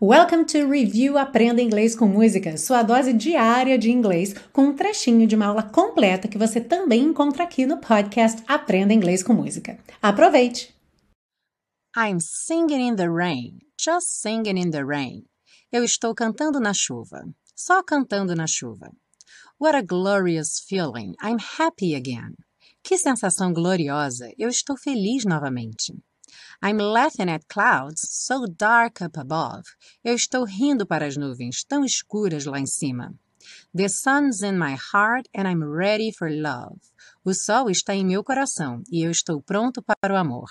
Welcome 0.00 0.44
to 0.52 0.70
Review 0.70 1.18
Aprenda 1.18 1.60
Inglês 1.60 1.96
com 1.96 2.06
Música, 2.06 2.56
sua 2.56 2.84
dose 2.84 3.12
diária 3.12 3.76
de 3.76 3.90
inglês, 3.90 4.32
com 4.52 4.66
um 4.66 4.76
trechinho 4.76 5.26
de 5.26 5.34
uma 5.34 5.46
aula 5.46 5.64
completa 5.64 6.28
que 6.28 6.38
você 6.38 6.60
também 6.60 7.02
encontra 7.02 7.42
aqui 7.42 7.66
no 7.66 7.78
podcast 7.78 8.40
Aprenda 8.46 8.94
Inglês 8.94 9.24
com 9.24 9.32
Música. 9.32 9.76
Aproveite! 10.00 10.72
I'm 11.96 12.20
singing 12.20 12.90
in 12.90 12.94
the 12.94 13.08
rain, 13.08 13.58
just 13.76 14.06
singing 14.06 14.56
in 14.56 14.70
the 14.70 14.84
rain. 14.84 15.24
Eu 15.72 15.82
estou 15.82 16.14
cantando 16.14 16.60
na 16.60 16.72
chuva, 16.72 17.24
só 17.56 17.82
cantando 17.82 18.36
na 18.36 18.46
chuva. 18.46 18.92
What 19.58 19.76
a 19.76 19.82
glorious 19.82 20.60
feeling, 20.60 21.14
I'm 21.20 21.38
happy 21.58 21.96
again. 21.96 22.36
Que 22.84 22.96
sensação 22.96 23.52
gloriosa, 23.52 24.30
eu 24.38 24.48
estou 24.48 24.76
feliz 24.76 25.24
novamente. 25.24 25.92
I'm 26.62 26.78
laughing 26.78 27.28
at 27.30 27.48
clouds 27.48 28.00
so 28.10 28.46
dark 28.46 29.02
up 29.02 29.18
above. 29.18 29.64
Eu 30.04 30.14
estou 30.14 30.44
rindo 30.44 30.86
para 30.86 31.06
as 31.06 31.16
nuvens 31.16 31.64
tão 31.64 31.84
escuras 31.84 32.44
lá 32.44 32.58
em 32.58 32.66
cima. 32.66 33.14
The 33.74 33.88
sun's 33.88 34.42
in 34.42 34.58
my 34.58 34.76
heart 34.92 35.28
and 35.34 35.48
I'm 35.48 35.62
ready 35.62 36.12
for 36.12 36.30
love. 36.30 36.80
O 37.24 37.32
sol 37.34 37.70
está 37.70 37.94
em 37.94 38.04
meu 38.04 38.22
coração 38.24 38.82
e 38.90 39.02
eu 39.02 39.10
estou 39.10 39.42
pronto 39.42 39.82
para 39.82 40.14
o 40.14 40.16
amor. 40.16 40.50